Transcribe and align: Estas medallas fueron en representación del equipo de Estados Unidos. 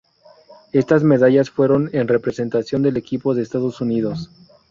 Estas 0.71 1.03
medallas 1.03 1.51
fueron 1.51 1.91
en 1.93 2.07
representación 2.07 2.81
del 2.81 2.97
equipo 2.97 3.35
de 3.35 3.43
Estados 3.43 3.81
Unidos. 3.81 4.31